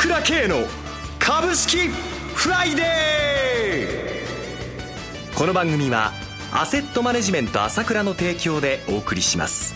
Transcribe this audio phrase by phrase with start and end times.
[0.00, 0.64] 倉慶の
[1.18, 5.36] 株式フライデー。
[5.36, 6.12] この番組は
[6.54, 9.74] アセットマネジメント朝倉の提供でお送りします。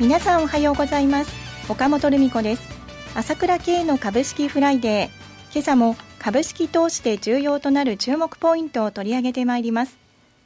[0.00, 1.32] 皆さんおはようございます。
[1.68, 2.68] 岡本留美子です。
[3.14, 5.52] 朝倉慶の株式フライデー。
[5.52, 9.96] 今朝も株式投資で重要となる注目ポイントを取り上げてまいります。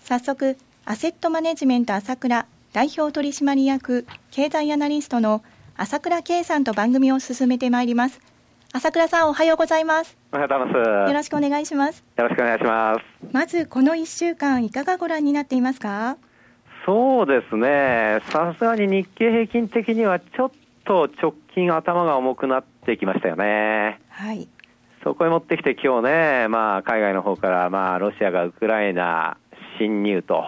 [0.05, 5.43] 早速アセットマネジメント朝倉代表取締役経済アナリストの
[5.83, 8.21] 朝倉圭さんと番組を進めてまいります。
[8.73, 10.17] 朝倉さんおはようございます。
[10.31, 11.11] おはようございます。
[11.11, 12.05] よろしくお願いします。
[12.17, 13.01] よろしくお願いします。
[13.33, 16.19] まずこの1週間いかがご覧になっていますか？
[16.87, 18.21] そうですね。
[18.31, 20.51] さすがに日経平均的にはちょっ
[20.85, 23.99] と直近頭が重くなってきましたよね。
[24.09, 24.49] はい。
[25.03, 29.37] そこへ持ってきて今日ね、まあ、海外の方から、まあ、ロシアがウクライナ
[29.81, 30.45] 侵入と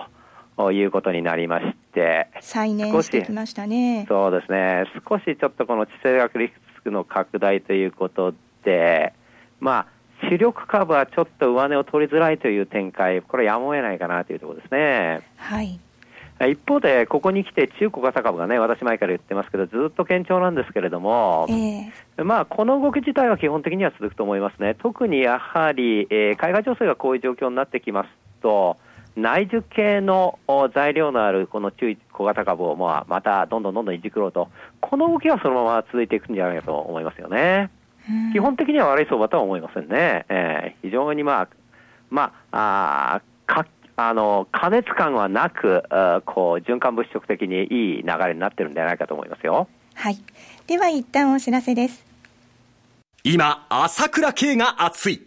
[0.73, 4.07] いうことになりまして、再燃してきましたね。
[4.09, 4.85] そうですね。
[5.09, 8.34] 少しちょっとこの地政学リスクの拡大ということ
[8.65, 9.12] で、
[9.61, 9.95] まあ、
[10.31, 15.20] 主力株はちょっと上値を取りづらいという展開、これやむを得ないかなというところですね。
[15.37, 15.78] はい。
[16.41, 24.75] 一方で、ここに来て中小型株がね、私前から言ってますけど、ずっと堅調なんですけれども、えー、まあ、この動き自体は基本的には続くと思いますね。
[24.75, 28.09] 特にやはり、えー、海外情勢がこういう状況になってきます
[28.43, 28.77] と、
[29.17, 30.39] 内需系の
[30.75, 34.48] 材料のあるこの中小型株をまあまたどんどんどんどんいじくろうと、
[34.81, 37.71] この動きはそのまま続いていくんじゃないかと思いますよね。
[38.33, 40.27] 基本的には悪い相場とは思いませんね。
[40.29, 41.48] えー、非常にまあ、
[42.11, 45.84] まあ、あかあの過熱感はなく
[46.27, 49.69] こう循環物色的にいい流れになってるんじゃないかと思いますよ。
[49.95, 50.19] はい。
[50.67, 52.05] では一旦お知らせです。
[53.23, 55.27] 今、朝倉慶が熱い。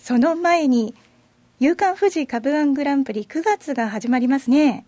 [0.00, 0.94] その前に、
[1.60, 4.86] 夕刊富士株ワングランプリ9月が始まりますね。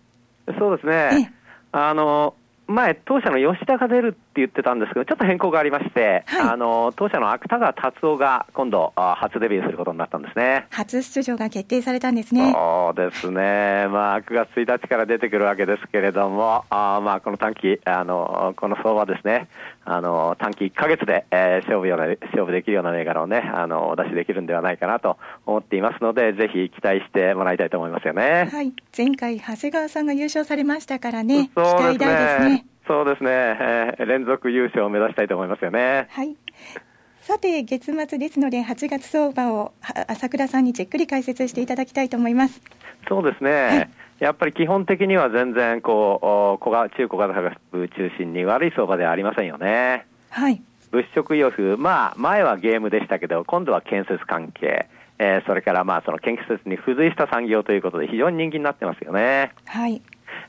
[0.57, 1.31] そうですね。
[1.71, 2.33] あの、
[2.67, 10.65] 前、当社の吉田が出るって言ってたんですけど、ちょっと変更がありまして、はい、あの当社の芥川達夫が今度、初デビューすることになったんですね。
[10.71, 12.51] 初出場が決定されたんですね。
[12.51, 19.47] そうですね、まあ、9月1日から出てくるわけですけれども、あまあ、この短期、あのこの相場ですね、
[19.85, 28.49] あの短期1か月で、えー、勝負ような勝負できるような銘柄をね、あのお出しできるんではないかなと思っていますので、ぜひ期待してもらいたいと思いますよね。
[28.51, 32.72] はい、前回、長谷川さんが優勝されましたからね、期待大ですね。
[32.87, 36.07] そうですね、えー、連続優勝を目指したいと思いますよね。
[36.09, 36.35] はい。
[37.21, 39.71] さて、月末ですので、8月相場を
[40.09, 42.61] 朝倉さんにじっくり解説していただきたいと思います。
[43.07, 43.51] そうですね。
[43.51, 43.89] はい、
[44.19, 50.05] やっぱり基本的には全然こう小が中小型株中心に悪い相場ではありませんよね。
[50.29, 50.61] はい。
[50.91, 54.89] 物色予測、まあ前はゲームでしたけど、今度は建設関係。
[55.19, 59.53] えー、それからまあその建設に付随した産業ということで非常に人気になってますよね。
[59.65, 60.01] はい。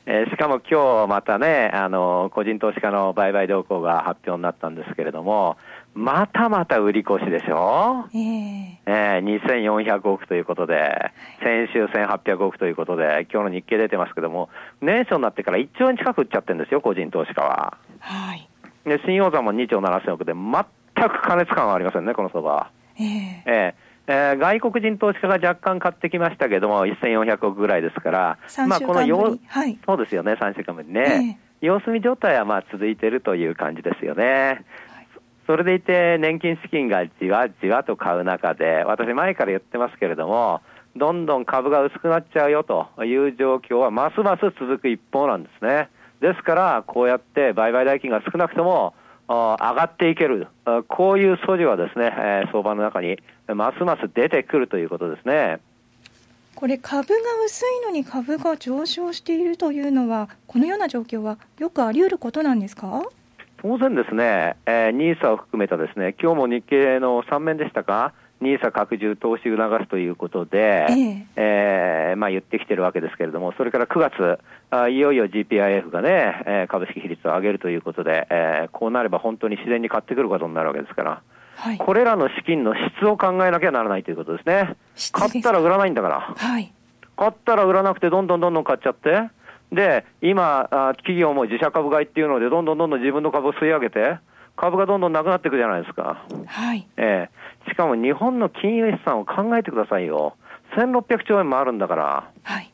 [0.07, 5.57] えー、しかも今日またね、あの、個人投資家の売買動向が発表になったんですけれども、
[5.95, 8.05] またまた売り越しでしょ？
[8.13, 11.11] えー、えー、2400億ということで、
[11.41, 14.49] 先週1800億ということで、今日の日経出てますけども、
[14.81, 17.77] 年初になってから1兆円近く売っちゃってるんですよ、個人投資家は。
[17.99, 18.47] はい。
[18.83, 22.69] で、新大山も2兆7000億で、全く過熱感はありませんね、この相場。
[22.99, 34.63] えー、えーえー、外国人投資家が若干買ってきましたけども、1400億ぐらいですから、まあ、この様、はい、そうですよね、3週間ぶりね、えー、様子見状態はまあ続いているという感じですよね。
[35.47, 40.61] それでいて、年金資金がじわじわと買う中で、私、前から言ってますけれども、
[40.95, 45.89] どんどん株が薄くなっちゃうよという状況は、ますます続く一方なんですね。
[46.19, 48.95] ですから、こうやって売買代金が少なくとも、
[49.27, 50.47] 上がっていける、
[50.87, 55.59] こういう素地はですね、えー、相場の中にますます出てくるということですね。
[56.55, 63.03] これ、株が薄いのに株が上昇しているというのは、このような状況はよくあり得ることなんですか？
[63.61, 68.13] 当然ですね、えー、ニーサを含めたですね、今日も日経の3面でしたか、
[68.45, 74.39] ニーサ拡充投資促すということで、えー、えー、まあ、言ってきてるわけですけれども、それから9月、
[74.69, 81.21] あいよいよ GPIF がね、えー、株式比率を上げるということで、えー、こうなれば本当に自然に買ってくることになるわけですから、
[81.55, 84.75] はい、これらの資金の質を考えなきゃならないということですね。
[85.11, 86.19] 買ったら売らないんだから。
[86.35, 86.71] はい、
[87.17, 89.29] 買ったら売らなくて、どんどんどんどん買っちゃって、
[89.71, 94.17] で、今、企業も自社株買いっていうので、どんどんどんどん自分の株を吸い上げて、
[94.55, 96.25] 株がどんどんなくなっていくじゃないですか。
[96.45, 96.87] はい。
[96.97, 100.35] ええー、しかも日本の金融資産を考えてくださいよ。
[100.77, 102.31] 1600兆円もあるんだから。
[102.43, 102.71] はい。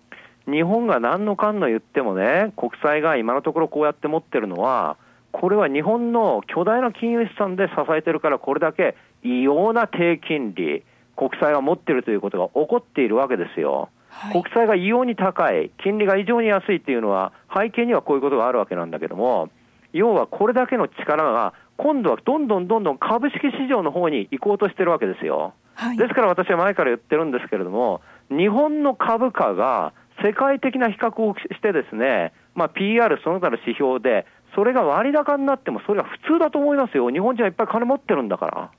[0.48, 4.98] 日本が何のかんの言ってもね、国債が今のところこうやって持ってるのは、
[5.32, 10.84] これは日本の巨大な金融資産で支えてるから、これだけ異様な低金利、
[11.16, 13.90] 国債が持ってるということが起こっているわけですよ。
[14.10, 19.50] はい、国債が異様に高い、金利が異常に安いっていうのは、背景にはこういうことがあるわけなんだけども、
[19.94, 25.54] 要はこれだけの力が、今度はどんどんどんどん株式市場の方に行こうとしてるわけですよ。
[25.74, 34.26] はい、ですから私は前から言ってるんですけれども、日本の株価が世界的な比較をしてですね、まあ、PR その他の指標で、
[34.56, 37.10] それが割高になっても、それが普通だと思いますよ。
[37.10, 38.72] 日本人はいっぱい金持ってるんだから。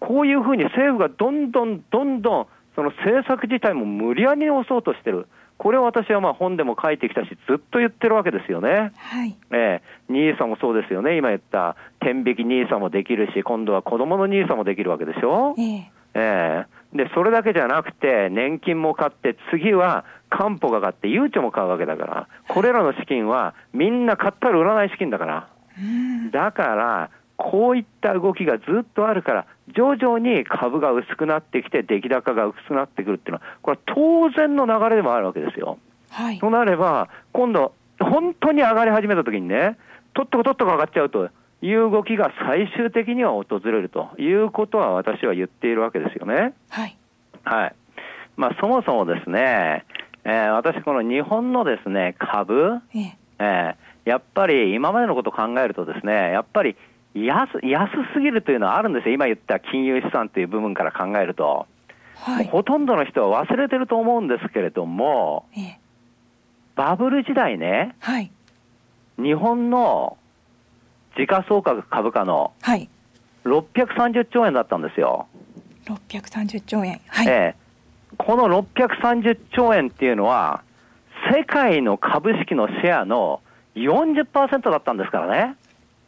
[0.00, 5.28] こういうふうに政府がどんどんどんどん、その政策自体も無理やりに押そうとしてる。
[5.60, 8.92] これを私はまあ本でも書いてきたし、ずっと言ってるわけですよね。
[8.96, 9.36] はい。
[9.52, 11.18] ええー、ニーサもそうですよね。
[11.18, 15.54] 今言った天引きニーサもできるし、今度は子供のニーサもできるわけでしょ？
[15.58, 25.48] えええー、で、それだけじゃなくて、年金も買って、次は担保が買って、ゆうちょも買うわけだから、これらの資金はみんな買ったら売らない資金だから。
[26.32, 27.10] だから、
[27.40, 35.78] こういった動きがずっとあるから、徐々に株が薄くなってきて、出来高が薄くなってくるっていうのは、これは当然の流れでもあるわけですよ。
[36.10, 39.78] はい、となれば、今度、本当に上がり始めたときにね、
[40.12, 41.30] とっとことっとこ上がっちゃうと
[41.62, 46.52] いう動きが最終的には訪れるということは私は言っているわけですよね。
[46.68, 46.96] はい。
[47.44, 47.74] はい。
[48.36, 49.84] まあ、そもそもですね、
[50.24, 56.76] えー、私、この日本のですね、株、えええー、やっぱり今までのことを考えるとですね、やっぱり
[57.14, 61.66] 安安すぎるというのはあるんですよ、今言った金融資産という部分から考えると。
[62.14, 65.80] はい、ほとんどの人は忘れてると思うんですけれども、ええ、
[66.76, 68.30] バブル時代ね、はい、
[69.18, 70.18] 日本の
[71.16, 72.52] 時価総額株価の
[73.44, 75.26] 630兆円だったんですよ。
[75.86, 77.26] 630兆円、はい。
[77.26, 77.56] ええ、
[78.18, 80.62] この630兆円っていうのは、
[81.32, 83.40] 世界の株式のシェアの
[83.74, 85.56] 40%だったんですからね。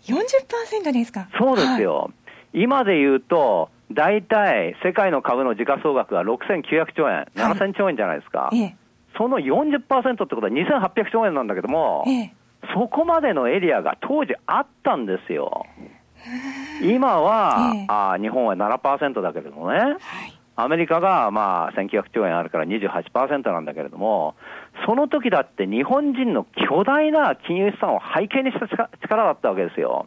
[0.04, 1.28] 40%ですか？
[1.38, 2.10] そうですよ、は
[2.54, 8.76] い、今で言うと、大体世界の株の時価総額は6900兆円、7000兆円じゃないですか、ええ、
[9.16, 12.32] その40%ってことは2800兆円なんだけども、え、
[12.75, 15.66] そこまでのエリアが当時あったんですよ。
[16.81, 19.98] 今は、あ日本は7%だけれどもね、はい
[20.54, 24.34] アメリカがまあ1900兆円あるから28%なんだけれども、
[24.87, 30.06] その時だって日本人の巨大な金融資産を背景にした力だったわけですよ。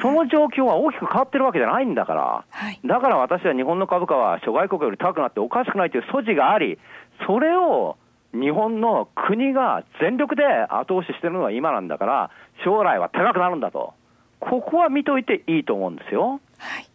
[0.00, 6.78] その状況は大きく変わってるわけじゃないんだから、はい、だから私は日本の株価は諸外国より高くなっておかしくないという素地があり、
[7.26, 7.96] それを
[8.32, 12.30] 日本の国が全力で後押ししてるのは今なんだから、
[12.64, 13.94] 将来は高くなるんだと、
[14.40, 16.40] ここは見といていいと思うんですよ。
[16.58, 16.86] はい、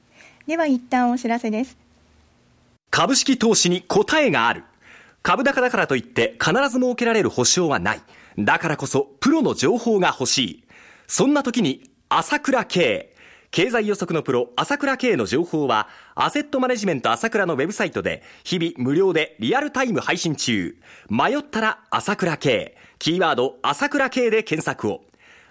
[0.47, 1.82] では一旦お知らせです。
[2.95, 4.65] 株式投資に答えがある。
[5.23, 8.01] 株高だからといって必ず設けられる保証はない。
[8.37, 10.63] だからこそプロの情報が欲しい。
[11.07, 13.15] そんな時に朝倉慶。
[13.49, 20.75] 経済予測のプロ、朝倉慶の情報は、アセットマネジメント朝倉のウェブサイトで、日々無料でリアルタイム配信中。
[21.09, 22.77] 迷ったら朝倉慶。
[22.99, 25.01] キーワード朝倉慶で検索を。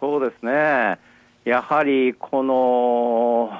[0.00, 0.98] そうですね、
[1.44, 3.50] やはりこの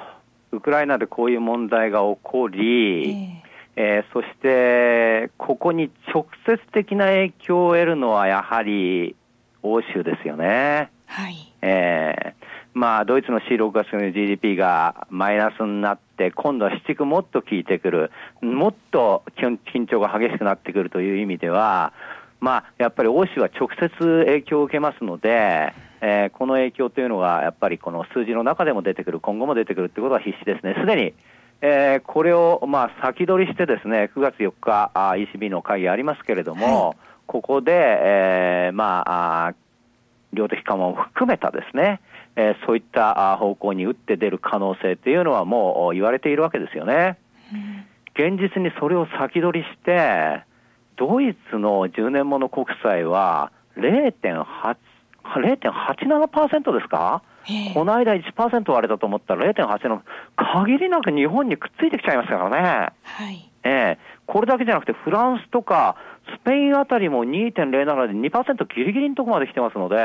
[0.51, 3.41] ウクライナでこういう問題が起こり、えー、
[3.75, 9.15] えー、そしてここに直接的な影響を得るのはやはり
[9.63, 10.89] 欧州ですよね。
[11.05, 11.35] はい。
[11.61, 12.33] えー、
[12.73, 21.93] まあ、ドイツの C6 月の GDP がマイナスになって、今度は市区もっと効いてくる、もっと緊張が激しくなってくるという意味では、
[22.39, 30.75] まあ、やっぱり欧州は直接影響を受けますので、えー、この影響というのは、やっぱりこの数字の中でも出てくる、今後も出てくるということは必至ですね。
[30.79, 31.13] すでに
[31.63, 39.53] えー、これをまあ先取りしてですね、9月4日、あ ECB の会議ありますけれども、はい、ここで、えー、まあ、あ
[40.33, 42.01] 量的緩和を含めたですね、
[42.35, 47.17] えー、そういった方向に打って出る可能性というのはもう言われているわけですよね。
[48.15, 50.43] 現実にそれを先取りして、
[50.95, 54.75] ドイツの10年もの国債は0.8
[55.39, 57.21] 0.87%ですか？
[57.73, 60.03] この間1%割れたと思ったら0.8の
[60.35, 62.89] 限りなく日本にくっついてきちゃいますからね。
[63.03, 63.51] はい。
[63.63, 65.95] ええこれだけじゃなくてフランスとか
[66.41, 67.71] スペインあたりも2.07
[68.07, 69.95] で2%ギリギリのところまで来てますので、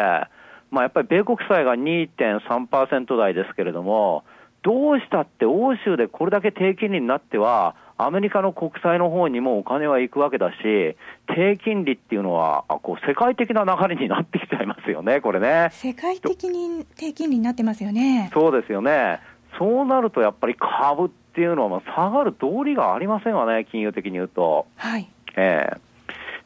[0.70, 4.24] まあ、やっぱり米国債が2.3%台ですけれども、
[4.62, 10.96] どうしたって欧州でこれだけ低金利になっては、アメリカの国債の方にもお金は行くわけだし、
[11.34, 15.68] 低金利っていうのは、こう世界的な流れになってきちゃいますよね、これね。
[15.72, 18.30] 世界的に低金利になってますよね。
[18.32, 19.20] そうですよね。
[19.58, 24.66] そうなるとやっぱり株っていうのは下がる道理がありませんわね、金融的に言うと。
[24.76, 25.08] はい。
[25.36, 25.78] えー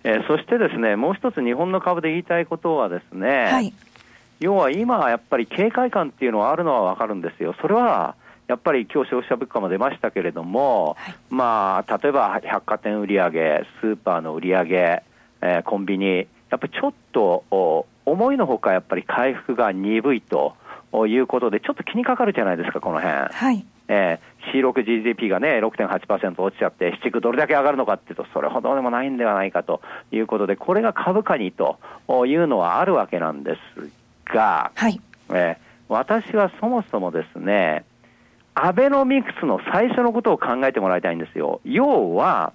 [0.03, 3.73] えー、そしてですね、もう一つ日本の株で言いたいことはですね、はい、
[4.41, 7.55] 要は今やっぱり警戒感っていうのはあるのはわかるんですよ。
[7.61, 8.15] それは
[8.51, 13.31] やっぱり今日消費者物価も出ましたけれども、はい、まあ、例えば百貨店売上、
[13.81, 15.05] スーパーの売上、
[15.41, 20.57] えー、コンビニ、やっぱりちょっと思いのほかやっぱり回復が鈍いと
[21.07, 23.15] いうことで、ちょっと気にかかるじゃないですか、この辺。
[23.33, 23.65] はい。
[23.87, 29.81] えー、C6GDP がね、6.8%落ちちゃって、7区どれだけ上がるのかっていうと、それほどでもないんではないかと
[30.11, 31.79] いうことで、これが株価にと
[32.27, 33.91] いうのはあるわけなんです
[34.25, 35.57] が、はい、えー、
[35.89, 37.85] 私はそもそもですね、
[38.63, 41.61] アベノミクスの最初のことを考えてもらいたいんですよ。
[41.65, 42.53] 要は、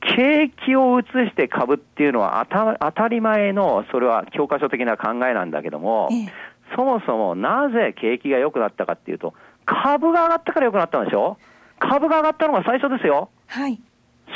[0.00, 6.32] 景気を移して株っていうのは当たり前の、それは教科書的な考えなんだけども、ええ、
[6.74, 9.34] そもそもなぜ景気が良くなったかっていうと、
[9.64, 11.36] 株が上がったから良くなったんでしょ？
[11.78, 13.30] 株が上がったのが最初ですよ。
[13.46, 13.80] はい。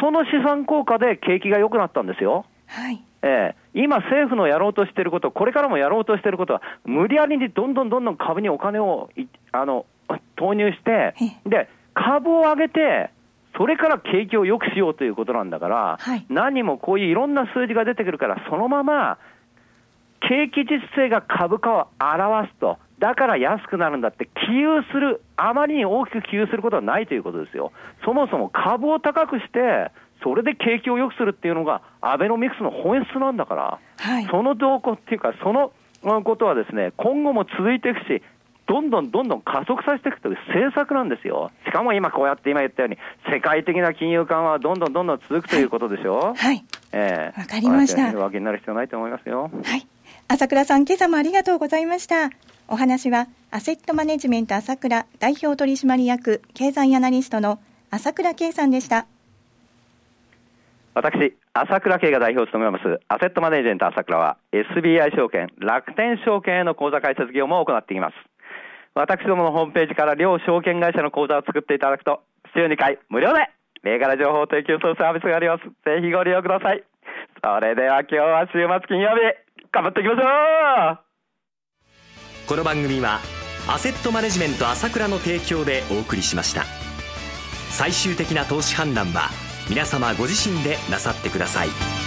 [0.01, 2.45] その資産効果で景気が良くなったんですよ。
[2.69, 3.03] はい。
[3.23, 9.11] ええ今、政府のやろうとしていること、これからもやろうとしていることは、無理やりにどんどんどんどん株にお金を
[9.51, 9.85] あの
[10.37, 11.15] 投入して、
[11.47, 13.11] で、株を上げて、
[13.57, 19.19] それから景気を良くしようということなんだから、はい、何もこういういろんな数字が出てくるから、そのまま
[20.21, 27.73] 景気実勢が株価を表すと、だから安くなるんだって、起遊する、あまりに大きく起遊することはないということですよ。
[28.05, 29.91] そもそも株を高くして、
[30.23, 35.73] それで景気を良くするっていうのが、アベノミクスの本質なんだから、はい、その動向っていうか、その
[36.23, 38.23] ことはですね、今後も続いていくし、
[38.67, 41.51] どんどんどんどん加速させていくという政策なんですよ。
[41.65, 42.99] しかも今こうやって今言ったように、
[43.33, 46.65] 世界的な金融緩和はどんどんどんどん続くということでしょはい。
[46.93, 47.41] ええー。
[47.41, 48.17] わかりました。
[48.17, 49.51] わけになる必要ないと思いますよ。
[49.65, 49.87] はい。
[50.29, 52.31] 朝倉さん、今朝もありがとうございました。
[52.69, 59.07] お話は、アセットマネジメント朝倉代表取締役経済アナリストの朝倉圭さんでした。
[60.95, 68.15] 私、朝倉慶が代表を務めます、アセットマネジメント朝倉は、SBI 証券、楽天証券への口座開設業務を行っています。
[68.97, 72.23] 私どものホームページから両証券会社の口座を作っていただくと、
[72.55, 73.51] 週2回無料で
[73.83, 75.65] 銘柄情報提供するサービスがあります。
[75.85, 76.83] ぜひご利用ください。
[77.45, 79.21] それでは今日は週末金曜日、
[79.71, 80.23] 頑張っていきましょ
[80.95, 83.21] うこの番組は、
[83.69, 86.63] アセットマネジメント朝倉の提供でお送りしました。
[87.69, 89.29] 最終的な投資判断は、
[89.69, 92.06] 皆様ご自身でなさってください。